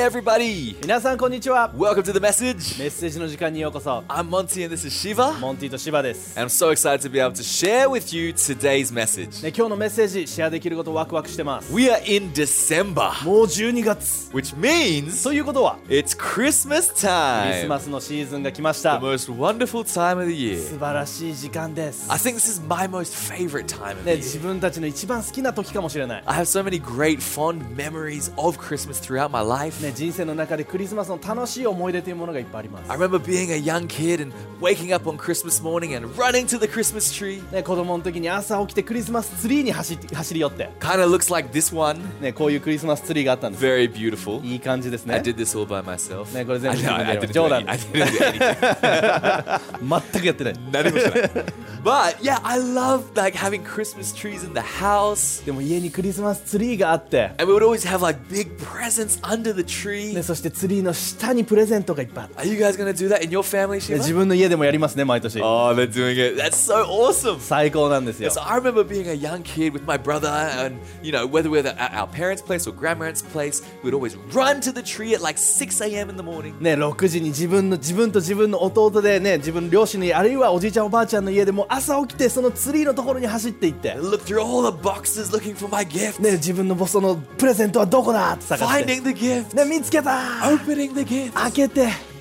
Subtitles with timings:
[0.00, 0.74] Hey everybody!
[0.82, 2.76] 皆さんこんにちは Welcome to the message.
[2.78, 5.38] メッセージの時間にようこそ I'm Monty and this is Shiva.
[5.38, 9.44] モンティとシバです、 And I'm so excited to be able to share with you today's message.
[9.44, 17.68] ね、今日のメッセージシェアできることワクワクしてます We are in December, もう12月 which means ということは it's Christmas クリス time.
[17.68, 20.58] マスのシーズンが来まし The た most wonderful time of the year.
[20.60, 24.42] 素晴らしい時間です I think this is my most favorite time of ね、 the 自 year.
[24.42, 29.76] 分たちの一番好きな時かもしれない、 I have so many great fond memories of Christmas throughout my life.
[29.76, 36.08] ね、 人生の中でクリスマスの楽しい思い出というものがいっぱいあります I remember being a young kid and waking up on Christmas morning and
[36.16, 37.42] running to the Christmas tree.
[37.52, 41.98] ね、子供の時に朝起きてクリスマスツリーに走って走り寄って、 Kind of looks like this one.
[42.20, 44.44] ね、こういうクリスマスツリーがあったんです Very beautiful.
[44.44, 46.32] いい感じです I ね did this all by myself.
[46.34, 49.00] ねこれ全部 I, know, I 自分 didn't で do や any- る I didn't do
[49.80, 50.10] anything.
[50.12, 51.30] 全くやってない何もしてない
[51.84, 55.44] But yeah, I love like having Christmas trees in the house.
[55.44, 59.79] でも家にクリスマスツリーがあって、 And we would always have like big presents under the tree.
[60.13, 63.97] ね、そしてツリーの下にプレゼントがいっぱいあって、Are you guys gonna do that in your family, ね Shiva?
[63.97, 66.41] 自分の家でもやりますね毎年 Oh, they're doing it.
[66.41, 67.39] That's so awesome.
[67.39, 71.49] 最高なんですよ So I remember being a young kid with my brother, and you know, whether
[71.49, 75.21] we're at our parents' place or grandparents' place, we'd always run to the tree at
[75.21, 76.09] like 6 a.m.
[76.09, 76.53] in the morning.
[76.59, 86.21] ね、6時に自分の自分と自分の弟でね自分の両親の家あるいはおじいちゃんおばあちゃんの家でも朝起きてそのツリーのところに走っていって、look through all the boxes looking for my gift.
[86.21, 89.55] ね、自分のそのプレゼントはどこだって探して、Finding the gift.
[89.55, 89.65] ね、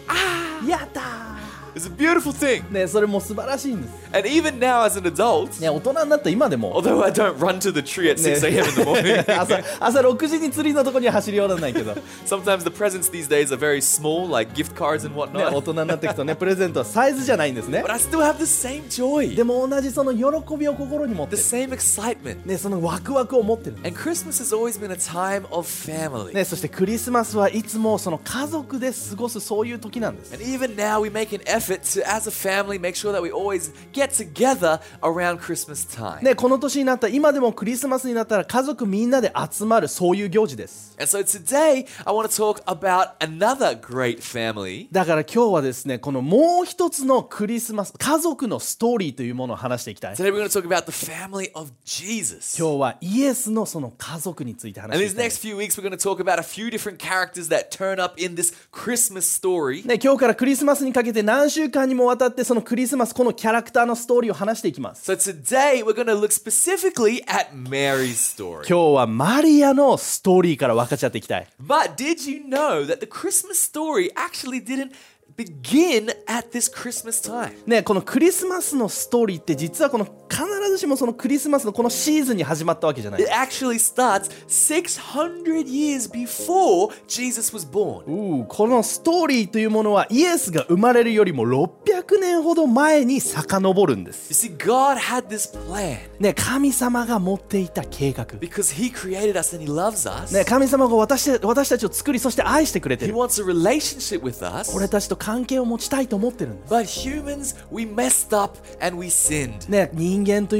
[0.09, 0.67] あ。
[0.67, 1.40] やった。
[1.75, 2.63] It's a beautiful thing.
[2.71, 8.21] ね、それも素晴らしいんです、And even now, as an adult, ね、大人になった今でも although I don't run to the tree at
[8.21, 8.67] 6 a.m.
[8.67, 15.17] in the morning, 朝朝6時にツリーのところには走り寄らないけど、ね、sometimes the presents these days are very small, like gift cards and
[15.17, 15.61] 大 whatnot.
[15.61, 22.47] 人になっていくとねプレゼントはサイズじゃないんですね But I still have the same joy, でも同じその喜びを心に持って the る、same excitement.
[22.47, 26.35] ね、そのワクワクを持ってる And Christmas has always been a time of family.
[26.35, 30.35] ね、そしてクリスマスはいつもその家族で過ごすそういう時なんです。
[30.35, 33.71] And even now, we make an effort to, as a family, make sure that we always
[33.93, 36.23] get together around Christmas time.
[36.23, 40.97] ね、この年になった今でもクリスマスになったら家族みんなで集まるそういう行事です。
[40.99, 44.89] And so today, I want to talk about another great family.
[44.91, 50.15] だから今日はですね、このもう一つのクリスマス、家族のストーリーというものを話していきたい。
[50.15, 52.57] Today, we're going to talk about the family of Jesus.
[52.59, 55.27] 今日はイエスのその家族について話 And してい these きたい。
[55.27, 58.35] next few weeks, we're going to talk about a few different characters that turn up in
[58.35, 59.87] this Christmas story.
[59.87, 65.11] ね、今日からクリスマスにかけて何週間にもわたってそのクリスマスこのキャラクターのストーリーを話していきます。
[65.11, 68.67] So today, we're going to look specifically at Mary's story.
[68.67, 71.47] 今日はマリアのストーリーから分かち合っていきたい。
[71.61, 74.93] But did you know that the Christmas story actually didn't
[75.37, 77.53] begin at this Christmas time?
[77.67, 83.31] ね、このクリスマスのストーリーって実はこの必ずしもそのクリスマスのこのシーズンに始まったわけじゃない It。
[83.33, 88.47] actually starts 600 years before Jesus was born.
[88.47, 94.47] このストーリーというものはイエスが生まれるよりも600年ほど前に遡るんで You す。
[94.49, 98.25] see, God had this plan ね、神様が持っていた計画。
[98.39, 100.35] because He created us and He loves us.
[100.35, 103.15] ね、神様が私私たちを作りそして愛してくれて He る。
[103.15, 104.75] wants a relationship with us.
[104.75, 106.73] 俺たちと関係を持ちたいと思ってるんです。
[106.75, 109.69] But humans, we messed up and we sinned.
[109.71, 110.60] ね、人間とい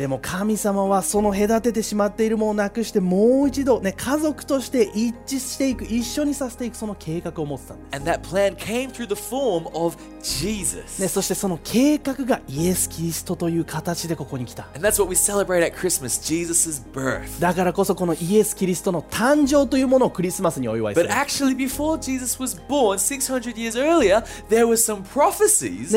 [0.00, 7.98] でも神様はその隔ててしまっているものをなくしてもう一度、ね、家族として一致していく一緒にさせていくその計画を持ってたんです、
[11.02, 14.68] ね、そしてその計画がイエス・キリストという形でここに来た。
[17.38, 21.10] だからこそこのイエス・キリストの誕生というものをクリスマスにお祝いする。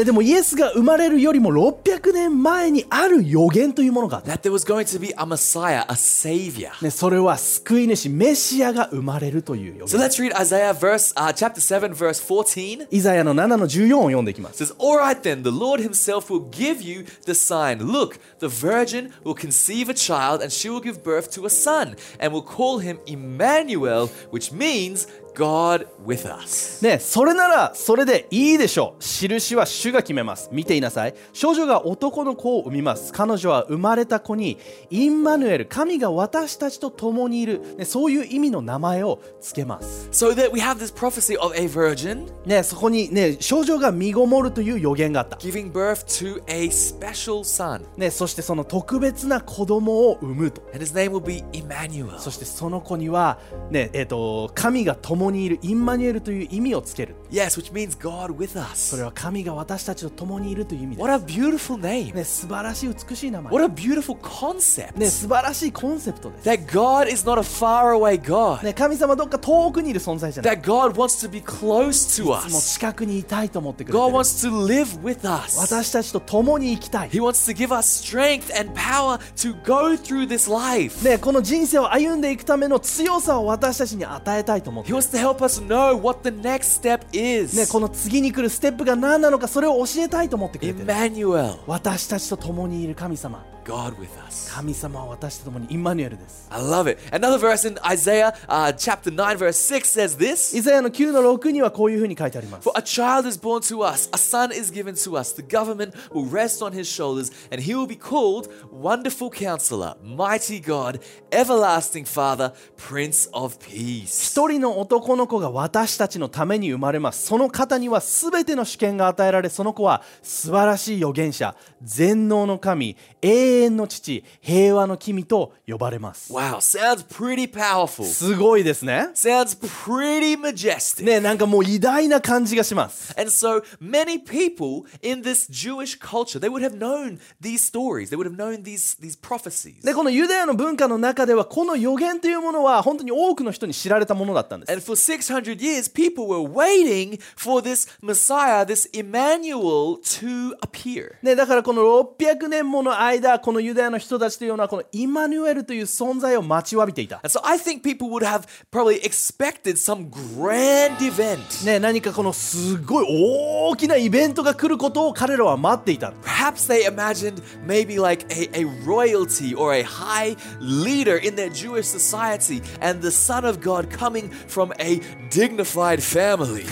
[0.03, 6.70] でもイエスが生まれるよりも600年前にある予言というものがあった、 that there was going to be a Messiah, a Savior.
[6.82, 12.86] ね、それは救い主メシアが生まれるという予 So 言 let's read Isaiah verse uh, chapter 7 verse 14.
[12.90, 17.78] イザヤの7の14を読んでいきま It す says, All right then, the Lord himself will give you the sign.
[17.78, 21.96] Look, the virgin will conceive a child, and she will give birth to a son,
[22.18, 26.83] and will call him Emmanuel, which means God with us.
[26.83, 29.03] ねそれならそれでいいでしょう。
[29.03, 30.49] 印は主が決めます。
[30.51, 31.15] 見ていなさい。
[31.33, 33.11] 少女が男の子を産みます。
[33.13, 34.57] 彼女は生まれた子に
[34.89, 40.09] インマヌエル神が私たちと共にいる、ね、そういう意味の名前をつけます。
[40.11, 42.27] So that we have this prophecy of a virgin.
[42.45, 45.37] ねそこにね少女が身ごもるという予言があった。
[45.37, 50.61] Giving birth to a special son, ねそしてその特別な子供を産むと。
[50.73, 52.19] And his name will be Emmanuel.
[52.19, 53.39] そしてその子には
[53.69, 58.97] ねえっ、と神が共共にいるインマニュエルという意味をつける Yes, which means God with そ us.
[58.97, 62.13] れは神が私たちと共にいるという意味です What a beautiful name.
[62.13, 64.97] ね、素晴らしい美しい名前 What a beautiful concept.
[64.99, 68.63] ね、素晴らしいコンセプトです、That God is not a faraway God.
[68.63, 72.73] ね、神様はどっか遠くにいる存在じゃない That God wants to be close to もう us.
[72.73, 75.57] 近くにいたいと思ってくれて God る wants to live with us.
[75.59, 81.03] 私たちと共に生きたい He wants to give us strength and power to go through this life.
[81.07, 87.71] ね、この人生を歩んでいくための強さを私たちに与えたいと思って He wants to help us know what the next step ね、is.
[87.71, 90.85] この次に来るステップが何なのかそれを教えたいと思ってくれてる。
[90.85, 94.51] Emmanuel, 私たちと共にいる神様 God with us.
[94.53, 96.99] 神様は私と共にインマニュエルです I love it.
[97.11, 103.27] Another verse in Isaiah uh, chapter 9, verse 6 says this イザヤの9の6にはこういうふうに書いてあります For a child
[103.27, 105.33] is born to us, a son is given to us.
[105.33, 110.59] The government will rest on his shoulders, and he will be called Wonderful Counselor, Mighty
[110.59, 110.99] God,
[111.31, 114.33] Everlasting Father, Prince of Peace.
[114.33, 128.05] 一人の男の子が私たちのために生まれますその方には全ての主権が与えられその子は素晴らしい預言者全能の神永遠の父平和の君と呼ばれます Wow, sounds pretty powerful.
[128.05, 131.03] すごいですね Sounds pretty majestic.
[131.03, 138.09] ねなんかもう偉大な感じがします And so many people in this Jewish culture, they would have known these stories.
[138.09, 139.83] They would have known these, these prophecies.
[139.83, 151.15] でこのユダヤの文化の中ではこの予言というものは本当に多くの人に知られたものだったんです And for 600 years, people were waiting for this Messiah, this Emmanuel, to appear.
[151.21, 161.65] ね、だからこの600年もの間このユダヤの人たちというのはこのイマニュエルという存在を待ちわびていた so I think people would have probably expected some grand event.
[161.65, 171.49] ね、何かこのすごい大きなイベントが来ることを彼らは待っていた Perhaps they imagined maybe like a, a royalty or a high leader in their
[171.49, 176.63] Jewish society and the Son of God coming from a dignified family.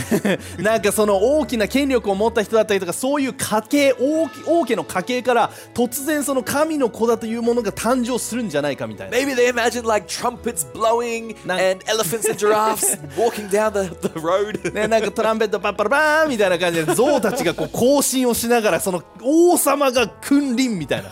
[0.58, 14.20] なんかその大きな権力を持った人だったりとかそういう家系王家の家系から突然その神の子だというものが誕生するんじゃないかみたいな Maybe they imagined like trumpets blowing and elephants and giraffes walking down the, the
[14.20, 14.74] road.
[14.74, 21.10] ね、なんかトランペットパッパラバーンみたいな感じで象たちがこう行進をしながらその王様が君臨みたいな、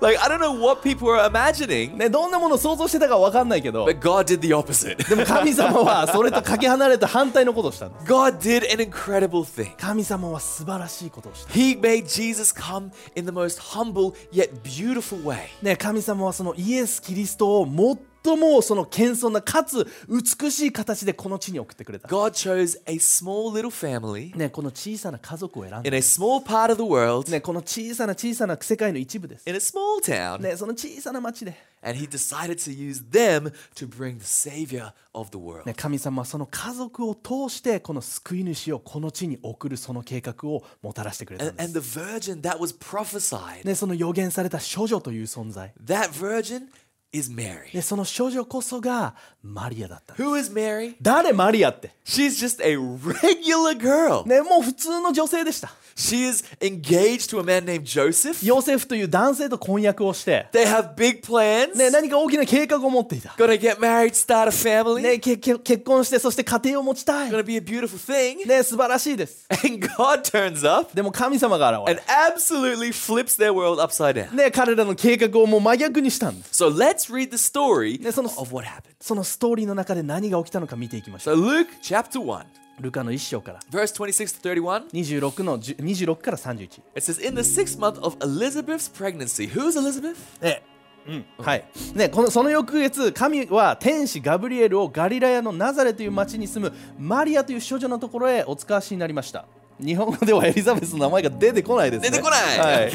[0.00, 5.08] like, I don't know what people were imagining, ね、どんなものを想像してたかわかんないけど but God did the opposite.
[5.08, 9.74] でも神様はそれとかけ離れた反対のことをしたんです God did an incredible thing.
[9.76, 15.48] 神様は素晴らしいことをした He made Jesus come in the most humble yet beautiful way.
[15.62, 17.98] ね、神様はそのイエス・キリストを最
[18.36, 29.58] もその謙遜なかつ美しい形でこの地に送ってくれた、God chose a small little family ね、この小さな家族を選ん in で、a small part of the world, ね、この小さな小さな世界の一部です、in a
[29.58, 35.64] small town, ね、その小さな町で、and He decided to use them to bring the Savior of the world.
[35.64, 46.68] ね、神様はその家族を通してこの救い主をこの地に送るその計画をもたらしてくれたん And, で and す、the virgin that was prophesied, ね、その予言された処女という存在、that virgin
[47.12, 47.74] is Mary.
[47.74, 50.94] ね、その処女こそがマリアだったんです Who is Mary?
[51.02, 54.26] 誰マリアって、She's just a regular girl.
[54.26, 58.44] ね、もう普通の女性でした She is engaged to a man named Joseph.
[58.44, 61.76] ヨセフという男性と婚約をして、They have big plans.
[61.76, 65.02] ね、何か大きな計画を持っていた Gonna get married, start a family.
[65.02, 68.46] ね、けけ結婚してそして家庭を持ちたい、Gonna be a beautiful thing.
[68.48, 72.02] ね、素晴らしいです And God turns up でも神様が現れ and
[72.34, 74.34] absolutely flips their world upside down.
[74.34, 78.94] ね、彼らの計画をもう真逆にしたんです So let's read the story ねその of what happened.
[79.00, 82.44] そのストーリーの中で何が起きたのか見ていきましょ So う Luke chapter 1,
[82.80, 84.90] ルカの一章から verse 26 to 31.
[84.90, 89.48] 26の10 26から31 It says, In the sixth month of Elizabeth's pregnancy.
[89.48, 90.16] Who's Elizabeth?
[90.40, 90.62] ね
[91.06, 99.46] うんはいね、このその翌月神は天使ガブリエルをガリラヤのナザレという町に住むマリアという少女のところへお使わしになりました
[99.84, 102.90] 日本語ではエリザベスの名前が出てこないですね出てこないはい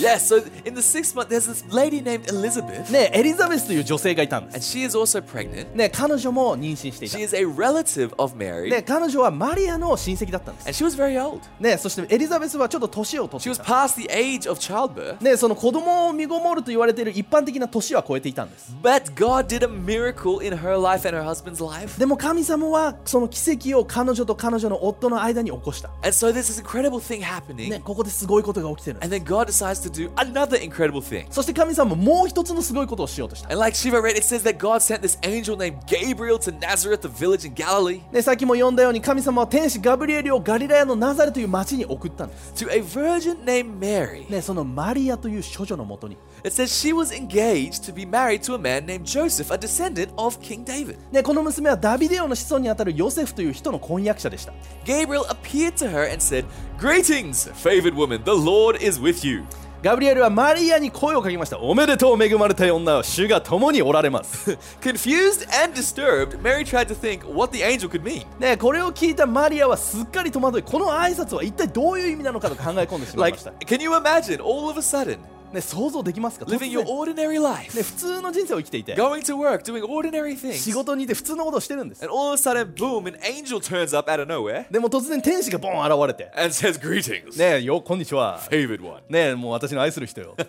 [0.00, 4.96] yes, so in the sixth month, there's this lady named Elizabeth, ね、エリザベスという女性がいたんで and す、she is
[4.96, 5.74] also pregnant.
[5.74, 11.40] ね、彼女も妊娠していた She is a relative of Mary, ね、彼女はマリアの親戚だったんです and she was very old.
[11.60, 19.68] ね、そしてエリザベスはちょっと年を取 She って was いた past the age of childbirth, ね、その子供を身ごもると言われている一般的な年は超えていたんです but God did a
[19.68, 21.98] miracle in her life and her husband's life.
[21.98, 30.58] でも神様はその奇跡を彼女と彼女の夫の間に起こした、And so there's this incredible thing happening, ね、ここですごいことが起きてる and then God decides to do another
[30.58, 31.26] incredible thing.
[31.30, 36.52] そして神様ももう一つのすごいことをしようとした And like Shiva read, it says that God sent this angel named Gabriel to
[36.52, 44.30] Nazareth, the village in Galilee, ね、さっきも読んだように神様は天使ガブリエルをガリラヤのナザレという町に送ったんです、to a virgin named Mary.
[44.30, 50.11] ね、そのマリアという処女のもとに、that says she was engaged to be married to a man named Joseph, a descendant
[50.17, 50.97] of King David.
[51.11, 54.53] ね、この娘はダビデ王の子孫にあたるヨセフという人の婚約者でした
[54.85, 56.45] Gabriel appeared to her and said,
[56.79, 59.43] Greetings, favored woman, the Lord is with you.
[59.83, 68.25] ガブリエルはマリアに声をかけましたおめでとう恵まれた女は主が共におられます Confused and disturbed, Mary tried to think what the angel could mean.
[68.39, 75.17] ね、これを聞いたマリアはすっかり戸惑いこの挨拶は一体どういう意味なのかと考え込んでしまい Like, ました、 can you imagine all of a sudden
[75.52, 82.12] ね、想像できますか living your ordinary life, ね、普通の人生を生きていて going to work, doing ordinary 仕 things, 事にいて普通のことをしてるんです and
[82.12, 86.78] all of a sudden, boom, an angel turns up out of nowhere でも突然天使がボン現れて and says,
[86.80, 89.02] Greetings, ねよこんにちは favored one.
[89.08, 90.46] ねもう私の愛する人よ I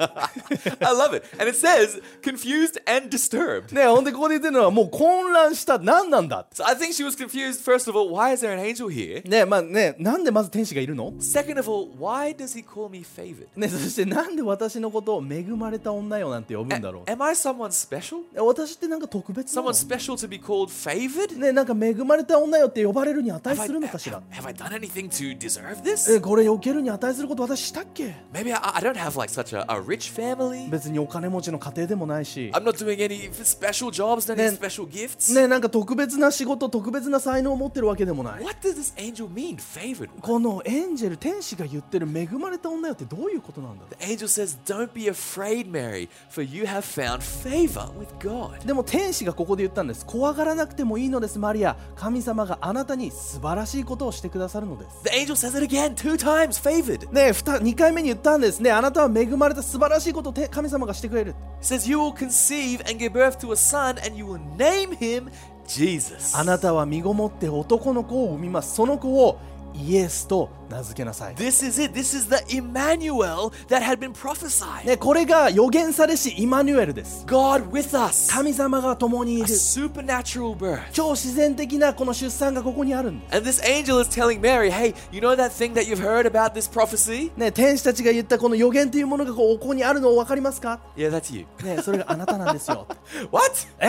[0.94, 1.26] love it.
[1.40, 3.74] And it says, confused and disturbed.
[3.74, 8.90] ねほんでここで言ってるのはもう混乱した何なんだ So I think she was confused, first of all, why is there an angel
[8.90, 9.28] here?
[9.28, 13.48] ねまあねなんでまず天使がいるの Second of all, why does he call me favored?
[13.56, 18.18] ねそしてなんで私のことを恵まれた女よなんて呼ぶんだろ Am I someone special?
[18.36, 21.38] う私ってなんか特別なの Someone special to be called favored?
[21.38, 26.16] ねなんか恵まれた女よって呼ばれるに値するのかしら have I done anything to deserve this?
[26.16, 30.70] えこれ避けるに値すること私したっけ Maybe I, I don't have like such a, a rich family.
[30.70, 35.34] 別にお金持ちの家庭でもないし I'm not doing any special jobs, not any Then- special gifts.
[35.34, 40.10] ねなんか特別な仕事特別な才能を持ってるわけでもない What does this angel mean, favored?
[40.22, 48.64] このエンジェル天使が言ってる恵まれた女よってどういうことなんだ The angel says, Don't be afraid, Mary, for you have found favor with God.
[48.66, 57.12] でも天使がここで言ったんです怖がらなくてもいいのですマリア神様があなたに素晴らしいことをしてくださるのです The angel says it again, two times, favored.
[57.12, 64.26] ね 2, 回目に言ったんですねあなたは恵まれた素晴らしいことをて神様がしてくれる says, You will conceive and give birth to a son, and you
[64.26, 65.32] will name him
[65.68, 66.38] Jesus.
[66.38, 69.40] あなたは身ごもって男の子を産みますその子を
[69.78, 71.94] イエスと名付けなさい This is it.
[71.94, 74.86] This is the Emmanuel that had been prophesied.
[74.86, 78.32] ね、これが予言されしイマニュエルです God with us.
[78.32, 80.80] 神様が共にい A る supernatural birth.
[80.92, 86.26] 超自然的なこの出産がここにあるんです And this angel is telling Mary, hey, you know that thing that you've heard
[86.26, 87.32] about this prophecy?
[87.38, 91.46] ね、天使たちが言ったこの予言というものがこうここにあるのを分かりますか Yeah, that's you.
[91.64, 92.88] ね、それがあなたなんですよ
[93.32, 93.52] What?
[93.80, 93.88] え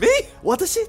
[0.00, 0.08] Me?
[0.42, 0.80] 私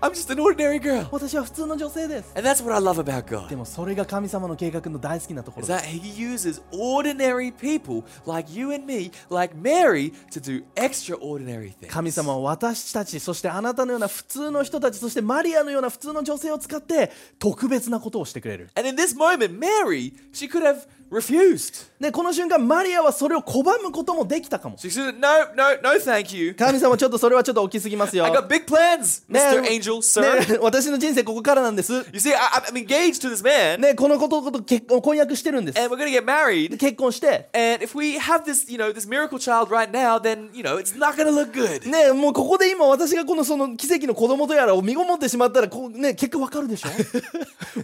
[0.00, 1.06] I'm just an ordinary girl.
[1.10, 3.56] 私は普通の女性です And that's what I love about で God.
[3.56, 10.40] もそれが神様の計画の大好きなところ Is で that he uses ordinary people like you and me, like Mary, to
[10.40, 12.12] do extraordinary す神 things.
[12.22, 21.90] 様は私たちそしてあなたのような普通の人たちそしてマリアのような普通の女性を使って特別なことをしてくれる And in this moment, Mary, she could have refused.
[22.00, 26.54] ね、この瞬間マリアはそれを拒むこともできたかも She said, no, no, no, thank you.
[26.54, 29.62] 神様ちょっとそれはちょっと大きすぎますよ I got big plans, ね Mr.
[29.62, 30.52] Angel, sir.
[30.54, 36.76] ね私の人生ここからなんです You see, I, I'm engaged to this man, ね、このことこと結婚婚約してるんです and we're gonna get married.
[36.76, 40.64] 結婚して And if we have this, you know, this miracle child right now, then you
[40.64, 41.88] know it's not gonna look good.
[41.88, 46.88] ねもうここで今私がこのその奇跡の子供とやらを身ごもってしまったらこう、ね、結果わかるでしょ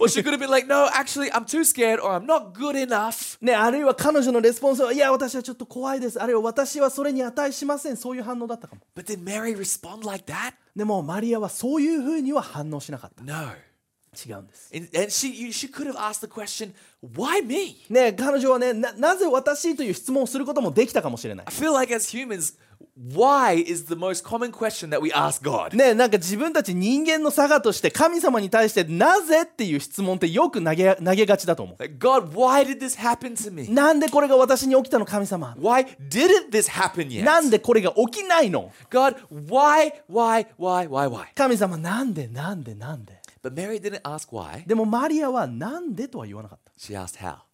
[0.01, 2.77] or she could have been like, no, actually, I'm too scared, or I'm not good
[2.77, 3.18] enough.
[3.41, 6.21] ねあるいは彼女のレスポンスはいや私はちょっと怖いです。
[6.21, 7.97] あるいは私はそれに値しません。
[7.97, 8.83] そういう反応だったかも。
[8.95, 10.55] But did Mary respond like that?
[10.75, 13.23] でもマリアはそういうふうには反応しなかった。
[13.23, 13.53] No.
[14.27, 14.73] 違うんです。
[14.75, 16.73] And, she she could have asked the question,
[17.03, 17.77] why me?
[17.91, 21.47] ね彼女はねななぜ私という質問をすることもできたかもしれない。
[21.47, 22.59] I feel like as humans,
[22.99, 25.77] why is the most common question that we ask God.
[25.77, 33.65] ねなんか自分たち人間の差がとして神様に対してなぜっていう質問ってよく投げ投げがちだと思 Like, God, why did this happen to me?
[33.65, 37.23] うなんでこれが私に起きたの神様 Why didn't this happen yet?
[37.23, 41.27] なんでこれが起きないの God, why, why, why, why, why?
[41.35, 44.67] 神様なんでなんでなんで But Mary didn't ask why.
[44.67, 47.48] でもマリアはなんでとは言わなかった She asked how.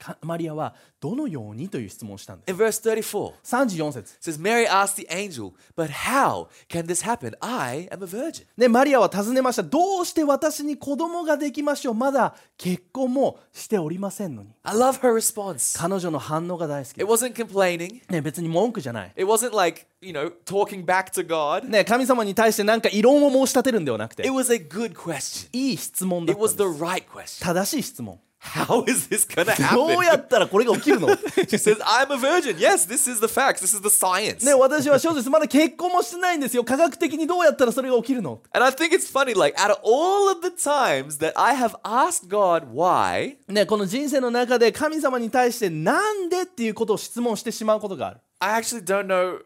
[0.00, 7.02] かマリアはどのようにという質問をしたんです In verse 34, 34節 it says, Mary asked the angel, But how can this
[7.04, 7.34] happen?
[7.40, 8.44] I am a virgin.
[8.56, 15.78] ね、マリアは尋ねましたどうして私に子供ができましょうまだ結婚もしておりませんのに I love her response.
[15.78, 18.00] 彼女の反応が大好き It wasn't complaining.
[18.10, 21.68] ね、別に文句じゃない、It wasn't like, you know, talking back to God.
[21.68, 25.48] ね、神様に対して何か異論を申し立てるんではなくて It was a good question.
[25.52, 27.44] いい質問だっ It たん was で the す right question.
[27.44, 30.04] 正しい質問 How is this gonna どう happen?
[30.04, 32.56] やったらこれが起きるの She says, I'm a virgin.
[32.58, 33.60] Yes, this is the facts.
[33.60, 34.44] This is the science.
[34.44, 41.54] ね、私は少女ですまだ結婚もしてないんですよ科学的にどうやったらそれが起きるの And I think it's funny, like, out of all of the times that I
[41.54, 49.42] have asked God why, ね、この人生の中で神様に対してなんでっていうことを質問してしまうことがある I actually don't know uh,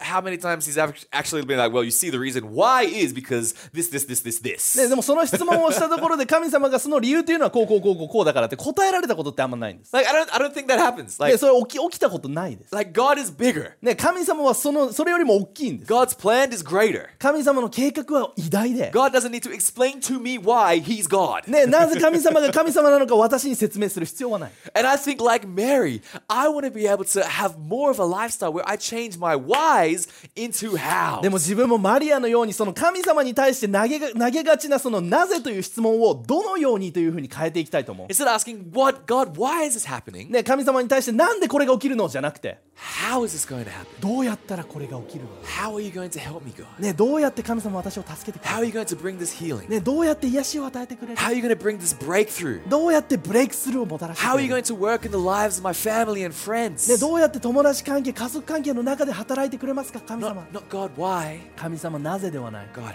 [0.00, 3.12] how many times he's act- actually been like, well, you see, the reason why is
[3.12, 4.76] because this, this, this, this, this.
[4.76, 9.92] ね、でもその質問をしたところで神様がその理由というのはこうこうこうこうこうだからって答えられたことってあんまないんです。
[9.92, 11.18] Like, I don't, I don't think that happens.
[11.18, 12.74] で Like, それ起き起きたことないです。
[12.74, 13.74] like God is bigger.
[13.80, 15.92] ね、神様はそのそれよりも大きいんです。
[15.92, 17.06] God's plan is greater.
[17.20, 18.90] 神様の計画は偉大で。
[18.90, 21.48] God doesn't need to explain to me why He's God.
[21.48, 24.52] ね、なぜ神様が神様なのか私に説明する必要はない。
[24.74, 28.04] And I think, like Mary, I want to be able to have more of a
[28.04, 31.21] lifestyle where I change my whys into how.
[31.21, 40.31] でも自分もマリアのようにその神様に対して投げが投げがちなそのなぜという質問をどのようにというふうに変えていきたいと思う？Instead of asking, what, God, why is this happening?
[40.31, 42.07] ね、神様に対してなんでこれが起きるの？
[42.07, 43.85] じゃなくて How is this going to happen?
[44.01, 46.65] どうやったらこれが起きるの How are you going to help me, God?
[46.79, 49.69] ね、どうやって神様は私を助けてく How れ are る you going to bring this healing?
[49.69, 52.67] ね、どうやって癒しを与えてくれる How are you going to bring this breakthrough?
[52.67, 55.73] どうやってブレイクスルーをもたらして How く are れ you る going to work in the lives of my
[55.73, 56.91] family and friends?
[56.91, 61.39] ね、どうやって友達関係家族関係の中で働いてくれますか神様 Not, not God, why?
[61.55, 62.93] 神様なぜではない God, how?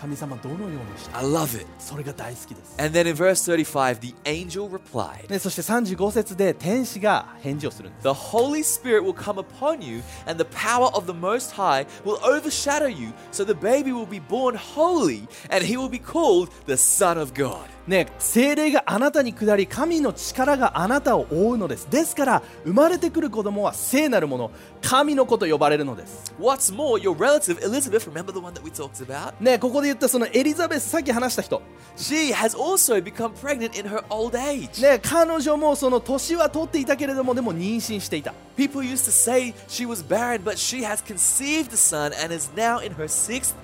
[0.00, 1.66] 神様どのようにして I love it.
[1.78, 9.82] それが大好きです、And then in verse 35, the angel replied, ね、そして35節で天使が返事をするんです The Holy Spirit will come upon
[9.82, 14.06] you, and the power of the Most High will overshadow you, so the baby will
[14.06, 17.68] be born holy, and he will be called the Son of God.
[17.90, 29.34] ね、精霊があなたに下り神の力があなたを覆うのですですから生まれてくる子供は聖なるもの神の子と呼ばれるのです What's more, your relative Elizabeth, remember the one that we talked about?
[29.40, 31.60] ねここで言ったそのエリザベスさっき話した人
[31.96, 34.80] She has also become pregnant in her old age.
[34.80, 42.32] ね彼女もその年は取っていたけれどもでも妊娠していた People used to say she was barren, but she has conceived a son and
[42.32, 43.56] is now in her sixth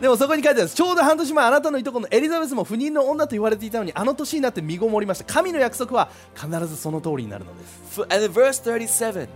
[0.00, 0.74] でもそこに書いてあるんです。
[0.74, 5.24] ちょうど半年前あなたのいとこのエリザベスも不妊の女と言われていたのにあの年になって身ごもりました。
[5.32, 8.00] 神の約束は必ずその通りになるのです。
[8.00, 9.28] For- and in verse 37,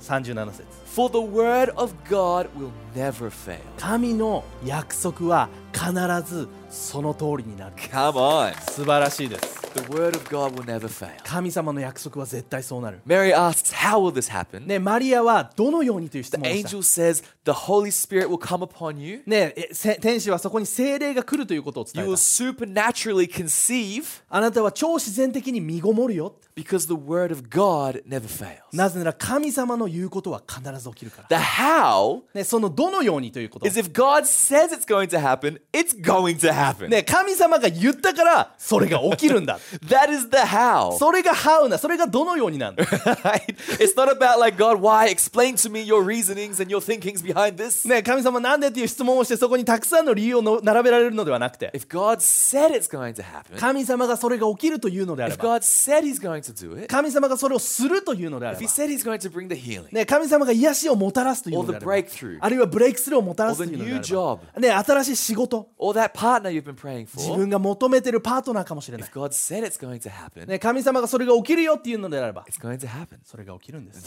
[0.00, 0.64] 37節
[0.94, 3.58] for the word of God will never fail.
[3.78, 5.92] 神の約束は必
[6.28, 8.54] ずその通りになる Come on.
[8.72, 11.10] 素晴らしいです The word of God will never fail.
[11.22, 14.66] 神様の約束は絶対そうなる Mary asks, How will this happen?
[14.66, 19.22] ねマリアはどのようにという質 The 問をした angel says, The Holy Spirit will come upon you.
[19.26, 19.54] ね
[20.00, 28.58] 天使はそこに精霊が来るということを You 伝え will た supernaturally conceive あなたは超自然的に身ごもるよ because the word of God never fails.
[28.72, 36.52] なぜなら神様の言うことは必ず起きるから The how ね、そのどのようにということ is if God says it's going to happen, it's going to
[36.52, 36.88] happen.
[36.88, 40.92] ね、神様が言ったからそれが起きるんだ That is the how.
[40.96, 43.56] それが how なそれがどのようになんだ Right?
[43.78, 45.08] It's not about like, God, why?
[45.08, 47.86] Explain to me your reasonings and your thinkings behind this.
[47.88, 56.40] ね、神様なんでっていう質問をしてそこにたくさんの理由をの並べられるのではなくて If God said it's going to happen, 神様がそれが起きるというのであれ if ば God said He's going
[56.42, 61.20] to do it, 神様がそれをするというのであれ if He ば said He's going to bring the healing, ね、神様が癒癒しをもと,
[64.70, 65.68] は、新しい仕事。
[65.78, 65.92] Or
[67.16, 69.08] 自分が求めてるパートナーかもしれない、
[70.60, 72.86] 神様がそれが起きるよって言うのであれば it's going to
[73.24, 74.02] それが起きるんです。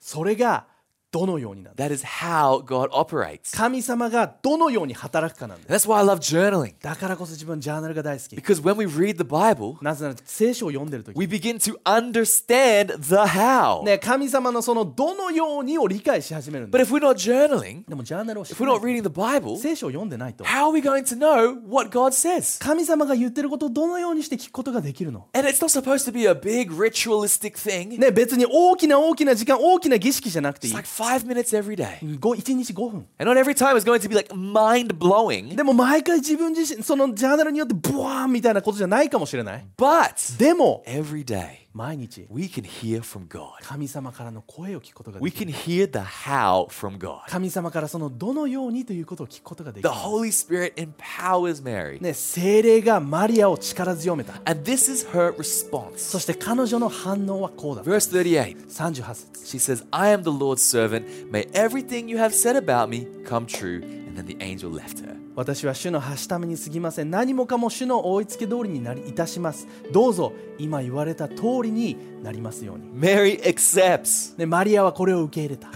[0.00, 0.66] それが
[1.12, 3.54] どのようになんだ That is how God operates.
[3.56, 6.74] 神様がどのように働くかなんだ And that's why I love journaling.
[6.80, 13.82] だからこそ自分ジャーナルが大好き Because when we read the Bible, なぜなら聖書を読んでる時 we begin to understand the how.
[13.84, 20.44] ね、神様のそのどのようにを理解し始めるん But だ if we're not journaling, でもジャーナルをし if we're not reading the Bible, 聖書を読んでないと
[20.44, 22.58] how are we going to know what God says?
[22.64, 27.98] 神様が言ってることをどのようにして聞くことができるの And it's not supposed to be a big ritualistic thing.
[27.98, 31.99] ね、別に大きな大きな時間大きな儀式じゃなくてい It's い like five minutes every day.
[32.01, 35.55] 1日5分 And not every time is going to be like mind blowing.
[35.55, 43.48] でも毎回自分自身そのジャーナルによってブワーンみたいなことじゃないかもしれない But でも every day, 毎日 we can hear from God.
[43.62, 47.20] 神様からの声を聞くことがで We きる can hear the how from God.
[47.28, 52.00] 神様からそのどのようにということを聞くことができ The る Holy Spirit empowers Mary.
[52.02, 55.96] ね、精霊がマリアを力強めた And this is her response.
[55.98, 58.66] そして彼女の反応はこうだ Verse 38.
[58.68, 61.06] 38節 She says, I am the Lord's servant.
[61.30, 63.80] May everything you have said about me come true.
[63.82, 65.16] And then the angel left her.
[65.34, 74.38] 私は主のはしために過ぎません何もかも主の追いつけ通りになりいたしますどうぞ今言われた通りになりますように、Mary accepts.
[74.38, 75.68] ね、マリアはこれを受け入れた、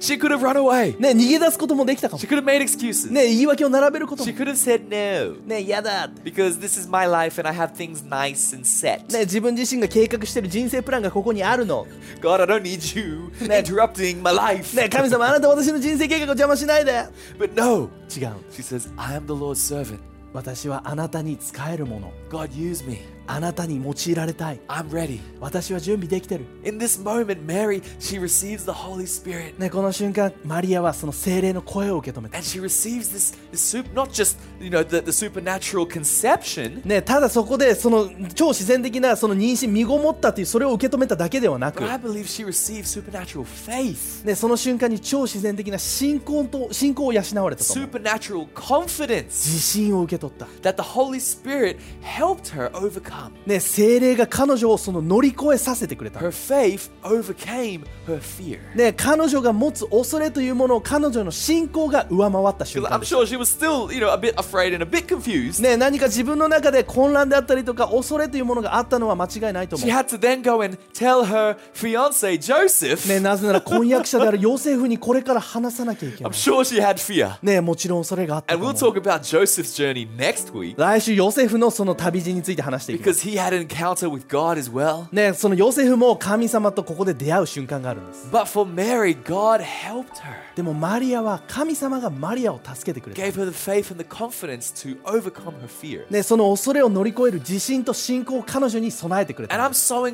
[0.00, 0.98] She could have run away.
[0.98, 3.12] ね、逃げ出すこともできたかも She could have made excuses.
[3.12, 5.36] ね、言い訳を並べることも She could have said no.
[5.46, 9.12] ね、嫌だ Because this is my life and I have things nice and set.
[9.12, 11.86] ね、自分自身が計画してる人生プランがここにあるの、
[12.22, 14.74] God, I don't need you interrupting my life.
[14.74, 17.04] ね、神様あなた私の人生計画を邪魔しないで
[17.38, 17.90] But no.
[18.08, 19.99] 違う She says, I am the Lord's servant.
[20.33, 22.99] 私はあなたに仕えるもの God, use me.
[23.26, 25.20] あなたに用いられたい I'm ready.
[25.40, 29.58] 私は準備できてる In this moment, Mary, she receives the Holy Spirit.
[29.58, 36.86] ね、この瞬間マリアはその精霊の声を受け止めた And she receives this, this soup, not just, you know, the, the supernatural conception,
[36.86, 51.76] ね、ただそこでその超自然的なその妊娠身ごもったというそれを受け止めただけではなく but I believe she receives supernatural faith, ね、その瞬間に超自然的な信仰と信仰を養われたと思う supernatural confidence 自信を受け取った、that the Holy Spirit
[52.02, 53.15] helped her overcome.
[53.46, 56.20] ね、精霊が彼女をその乗り越えさせてくれた。
[56.20, 58.58] Her faith overcame her fear.
[58.74, 62.64] ね、彼女が持つ恐れというものを彼女の信仰が上回った。
[65.62, 69.88] ね、何か自分の中で混乱であったりとか恐れというものがあったのは間違いないと思う。
[69.88, 70.42] She had to then
[73.08, 76.32] ね、なぜなら婚約者であるヨセフにこれから話さなきゃいけない。
[76.32, 78.54] I'm sure、ね、もちろん恐れがあった。
[80.76, 83.05] 来週ヨセフのその旅路について話していきま。
[83.06, 84.10] because he had an encounter
[88.12, 88.28] す
[90.56, 93.22] でもマリアは神様がマリアを助けてくれた。
[93.22, 93.28] ね、
[96.22, 99.54] その恐れを乗り越える自信と信仰を彼女に備えてくれた。
[99.54, 100.06] So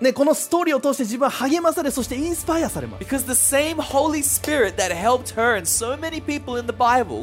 [0.00, 3.04] ね,このストーリーを通して自分は励まされ、そしてインスパイアされます。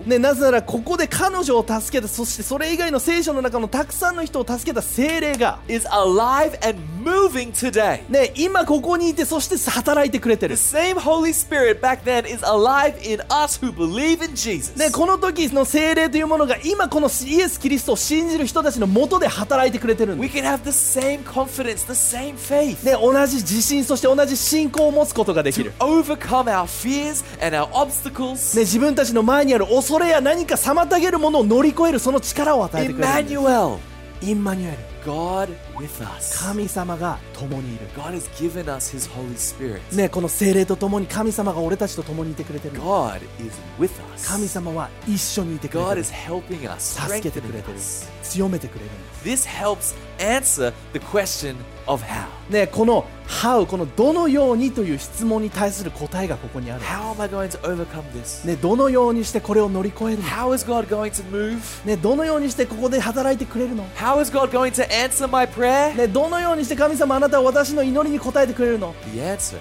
[0.06, 8.02] ね、なぜならここで彼女を助けて、そしてそれ以外の聖書の中のたくさんの人を助けた精霊が、is alive and moving today.
[8.10, 14.78] ね、今ここにいてそして働いてくれてる The、same Holy Spirit back then is alive in us who believe in Jesus.
[14.78, 27.24] ね、この時の精霊というものが今このイエス・キリストを信じる人たちのもとで働いてくれてるんで We can have the same confidence, the same faith す、ね、同じ自信そして同じ信仰を持つことができ to る、overcome our fears
[27.46, 28.56] and our obstacles.
[28.56, 33.79] ね、自分たちの前にある恐れや何か妨げるものを乗り越えるその力を与えてくれる んです Emmanuel,
[34.23, 36.39] インマニュエル God with us.
[36.39, 39.81] 神様が共にいる God has given us His Holy Spirit.
[39.97, 44.29] ね、この精霊と共に神様が俺たちと共にいてくれてる God is with us.
[44.29, 48.09] 神様は一緒にいてくれて God る is helping us, 助けてくれ strengthening てる us.
[48.23, 51.57] 強めてくれるんです This helps answer the question
[51.88, 52.26] of how.
[52.50, 58.48] ね、この「How」この「どのように」という質問に対する答えがここにある、How am I going to overcome this?
[58.48, 61.60] ね、どのようにしてこれを乗り越えるの、How is God going to move?
[61.86, 65.96] ね、どのようにしてここで働いてくれるの、How is God going to answer my prayer?
[65.96, 69.58] ね、どのようにして神様あなたは私の祈りに応えてくれるの The answer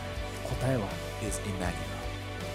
[0.60, 0.82] 答えは
[1.26, 1.86] is Emmanuel.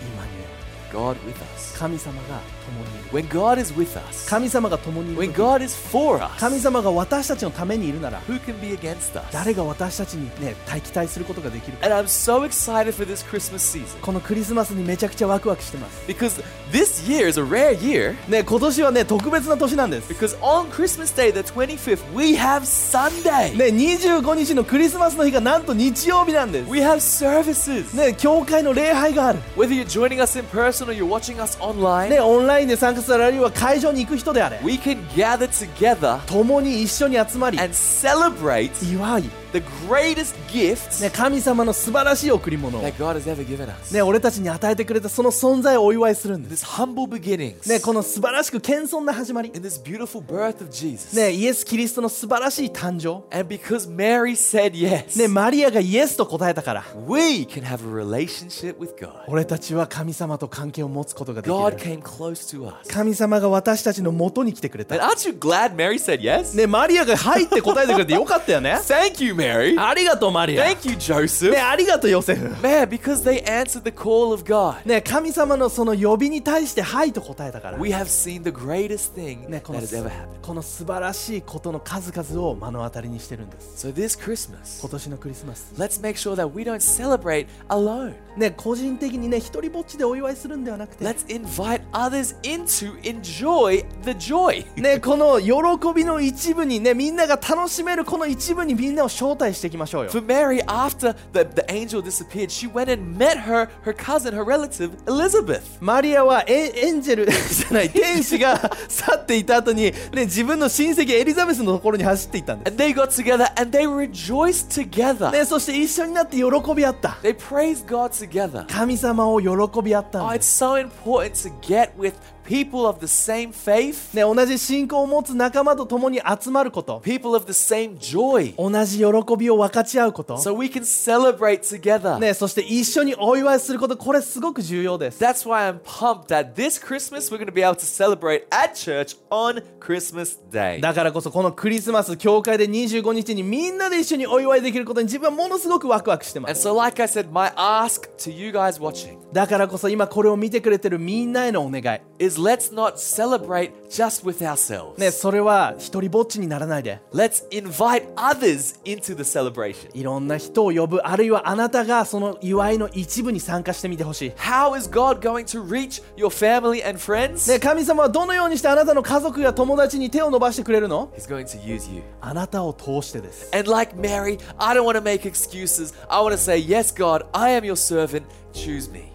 [0.02, 1.78] イマニュエル God with us.
[1.78, 2.40] 神様が
[2.72, 8.60] 共にいる When God is with us, 神様が共にい when る時 God is for us, 神様が私たちのためにいるなら who can
[8.62, 9.26] be against us?
[9.32, 17.44] 誰が私たちにね対期待することができるか And I'm so excited for this Christmas season このクリスマスにめちゃくちゃワクワクしてます because this year is a
[17.44, 23.56] rare year ね今年はね特別な年なんです because on Christmas Day, the 25th, we have Sunday.
[23.58, 27.96] ね25日のクリスマスの日がなんと日曜日なんです We have services.
[27.96, 34.98] ね教会の礼拝がある Whether you're joining us in person or you're watching us online, ねオンラインで参加するあるいは会場に行く人であれ we can
[35.10, 43.94] gather together 共に一緒に集まり and celebrate 祝い、the greatest gift ね、神様の素晴らしい贈り物を、that God has ever given us.
[43.94, 51.16] ね、俺たちに与えてくれたその存在をお祝いするんです、This humble beginnings ね、この素晴らしく謙遜な始まり、in this beautiful birth of Jesus.
[51.16, 59.12] ね、イエス・キリストの素晴らしい誕生、And because Mary said yes, ね、マリアがイエスと答えたから we can have a relationship with God.
[59.28, 62.90] 俺たちは神様と関係を持つことがで God きる came close to us.
[62.92, 66.56] 神様が私たちの元に来てくれた And aren't you glad Mary said yes?
[66.56, 69.76] ね、マリアが入って答えてくれてよかったよね Thank you, Mary.
[69.78, 71.52] ありがとうマリア Thank you, Joseph.
[71.52, 79.50] ね、ありがとうヨセフ Man, because they answered the call of God, ね、神様のその呼びに対して「はい」と答えたから、we have seen the greatest thing
[79.50, 80.28] ね、こ that の has ever happened.
[80.42, 88.14] この素晴らしいことの数々を目の当たりにしてるんです So this Christmas, 今年のクリスマス let's make sure that we don't celebrate alone.
[88.38, 94.66] ね個人的にね一人ぼっちでお祝いするんではなくて Let's invite others into enjoy the joy.
[94.80, 104.35] ねこの喜びの一部にねみんなが楽しめるこの一部にみんなを招待していきましょうよ For Mary, after the, the angel disappeared, she went and met her, her cousin,
[104.35, 105.63] her relative, Elizabeth.
[105.81, 115.31] マリアはエエンジェルじゃない天使が 去っていた後にね自分の親戚エリザベスのところに走っていったんです And they got together and they rejoiced together.
[115.31, 116.45] ねそして一緒になって喜
[116.75, 118.67] び合った They praised God together.
[118.67, 124.16] 神様を喜び合ったん Oh, で it's す so important to get with people of the same faith,
[124.16, 127.02] ね、同じ信仰を持つ仲間と共に集まること。
[127.04, 130.38] people of the same joy, 同じ喜びを分かち合うこと。
[130.38, 132.18] so we can celebrate together.
[132.20, 135.24] ね、そして一緒にお祝いすること、これすごく重要です。
[135.24, 139.18] That's why I'm pumped that this Christmas we're going to be able to celebrate at church
[139.30, 140.82] on Christmas Day.
[140.82, 146.68] だからこそこのクリスマス、教会で25日にみんなで一緒にお祝いできることに自分はものすごくワクワクしてま And す。
[146.68, 152.02] so, like I said, my ask to you guys watching だからこそ今これを見てくれてるみんなへのお願い。
[152.31, 154.99] is let's not celebrate just with ourselves.
[154.99, 157.01] ね、それは一人ぼっちにならないで。
[157.13, 159.91] Let's invite others into the celebration.
[159.95, 164.31] いろんな人を呼ぶ、あるいはあなたがその祝いの一部に参加してみてほしい。
[164.37, 167.51] How is God going to reach your family and friends?
[167.51, 172.03] ね、神様はどのようにしてあなたの家族や友達に手を伸ばしてくれるの He's going to use you.
[172.21, 173.51] あなたを通してです。
[173.55, 175.95] And like Mary, I don't want to make excuses.
[176.09, 178.25] I want to say, Yes, God, I am your servant.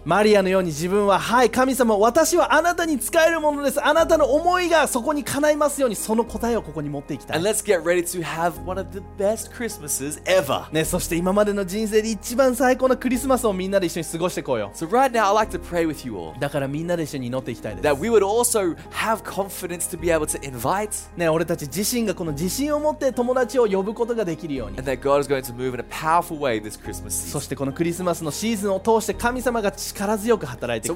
[0.05, 3.85] マリアのように自分は、はい、神様、私はあなたに使えるものです。
[3.85, 7.49] あなたの思いがそこに叶いますように、その答えをここに持っていきたい And。
[7.49, 10.71] let's get ready to have one of the best Christmases ever.
[10.71, 14.71] ね、そして今までの人生で一番最高のクリスマスをみんなで一緒に過ごしていこうよ。
[14.73, 17.87] So, right now, I'd like to pray with you all だからみんなで一緒に祈っていきたいです。
[17.87, 25.29] that we would also have confidence to be able to invite ね、俺たち自身がこの自信を持って友達を呼ぶことができるように and that God is
[25.29, 30.87] going to move in a powerful way this Christmas そ.してこのクリスマスのシーズンを通して神様が力強く働いて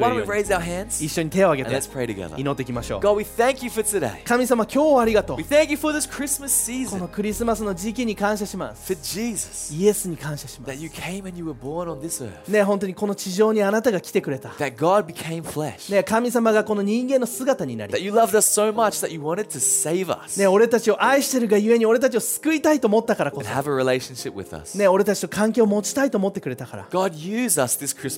[1.04, 1.76] 一緒に手を挙げて
[2.38, 3.02] 祈っていきましょう。
[4.24, 5.38] 神様今日はありがとう。
[6.92, 8.88] このクリスマスの時期に感謝します。
[12.48, 14.54] ね本当にこの地上にあなたが来てくれた、
[15.92, 17.92] ね、神様がこの人間の姿になり、
[20.40, 23.32] ね俺たちを愛してるがゆえに俺たちを救いたいと思ったから、
[24.78, 26.88] ね、俺たちと関係を持ちたいと思ってくれたから。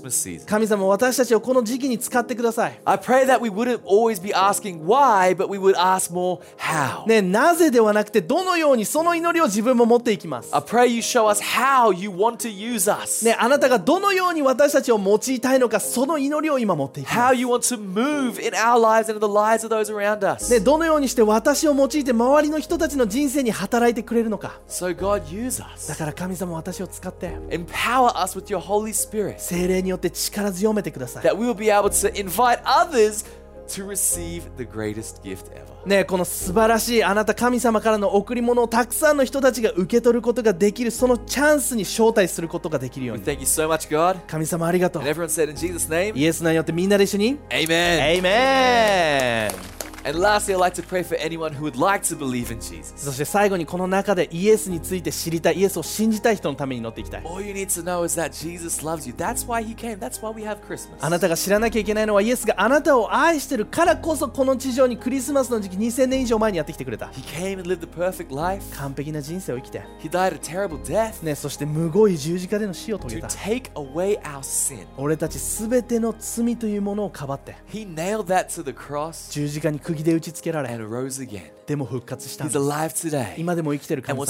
[0.10, 0.46] Season.
[0.46, 6.40] 神様私たちをこの時期に使ってください I pray that we wouldn't always be asking why, but we would ask more
[6.58, 7.06] how.
[7.08, 17.48] ねなぜではなくてどのようにその祈りを自分も持っていきます I pray you show us how you want to use us, ねあなたがどのように私たちを用いたいのかその祈りを今持っていきます how you
[17.48, 20.52] want to move in our lives and in the lives of those around us.
[20.52, 25.98] ね、どのようにして私を用いて周りの人たちの人生に働いてくれるのか So, God, use だ us.
[25.98, 32.62] から神様私を使って Empower us with your Holy Spirit 精霊によって力強めてください that we will be able to invite
[32.64, 33.26] others
[33.68, 35.88] to receive the greatest gift ever.
[35.88, 44.18] ねこの素晴らしいあなた神様からの贈り物をたくさんの人たちが受け取ることができるそのチャンスに招待することができるように thank you so much, God.
[44.28, 48.08] 神様ありがとう And everyone said in Jesus' name, イエスの名によってみんなで一緒に Amen.
[48.08, 52.60] エイメン And lastly, I'd like to pray for anyone who would like to believe in
[52.60, 52.94] Jesus.
[52.98, 59.14] そして最後にこの中でイエスについて知りたいイエスを信じたい人のために祈っていきたい All you need to know is that Jesus loves you.
[59.16, 60.00] That's why he came.
[60.00, 60.98] That's why we have Christmas.
[61.00, 68.76] あなたが知らなきゃいけないのはイエスがあなたを愛してるからこそこの地上にクリスマスの時期2000年以上前にやってきてくれた He came and lived the perfect life.
[68.76, 74.86] 完璧な人生を生きて、He died a terrible death ね、そしてむごい十字架での死を遂 to げた take away our sin.
[74.98, 81.51] 俺たちすべての罪というものをかばって He nailed that to the cross 十字架に釘で打ちつけられ and rose again.
[81.66, 82.58] でも復活したんです。
[83.38, 84.26] 今でも生きている神様を、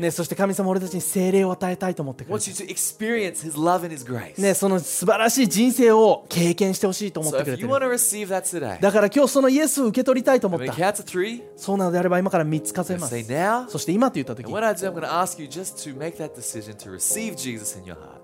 [0.00, 0.10] ね。
[0.10, 2.50] そして神様俺たちに精霊を与えたいと思ってくれて
[4.42, 7.68] ね、その素晴らしい人生を経験してほしいと思ってくれてる。
[8.80, 10.72] だから今日そのイエスを受け取りたいと思った。
[11.56, 13.14] そうなのであれば今から3つ数えます。
[13.68, 14.50] そして今と言った時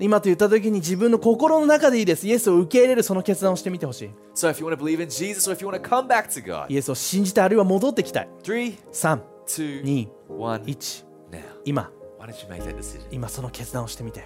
[0.00, 2.26] 今と言った時に自分の心の中でいいです。
[2.26, 4.10] イエスを受け入れるその決断をしてみてほしい。
[6.68, 7.43] イエスを信じたい。
[7.44, 8.28] あるいは戻ってきたい。
[13.10, 14.24] 今その決断をしてみて。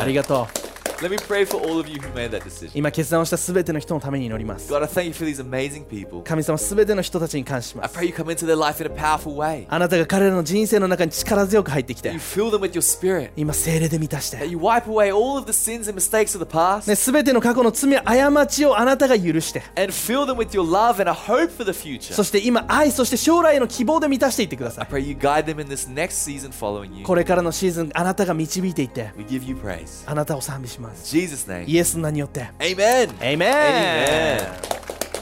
[0.00, 0.81] ありがとう。
[1.02, 2.70] Let me pray for all of you who made that decision.
[2.74, 6.22] 今決断をした全ての人のために祈ります God, I thank you for these amazing people.
[6.22, 9.66] 神様全ての人たちに感謝しま I す pray you come into their life in a powerful way.
[9.68, 13.32] あなたが彼らの人生の中に力強く入ってき That て you fill them with your spirit.
[13.36, 16.88] 今精霊で満たし That て you wipe away all of the sins and mistakes of the past.
[16.88, 22.14] ね、全ての過去の罪過ちをあなたが許して And fill them with your love and a hope for the future.
[22.14, 27.04] そして今愛そして将来への希望で満たしていってくださ I い pray you guide them in this next season following you.
[27.04, 30.08] これからのシーズンあなたが導いていって We give you praise.
[30.08, 31.64] あなたを賛美します In Jesus' name.
[31.68, 33.08] イエスの名によって Amen.
[33.18, 34.72] Amen.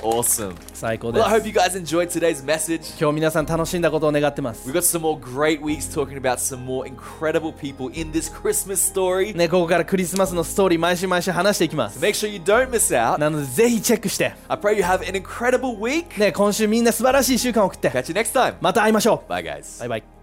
[0.03, 0.55] Awesome.
[0.73, 2.99] 最高で Well, I す hope you guys enjoyed today's message.
[2.99, 8.33] 今日皆さん楽しんだことを願ってます We've got some more great weeks talking about some more incredible people in this
[8.33, 9.37] Christmas story.
[9.37, 13.19] ねここからクリスマスのストーリー毎週毎週話していきます Make sure you don't miss out.
[13.19, 16.19] なのでぜひチェックして I pray you have an incredible week.
[16.19, 18.55] ね今週みんな素晴らしい1週間を送って Catch you next time.
[18.63, 19.81] また会いましょう Bye, guys.
[19.81, 20.20] バイバイ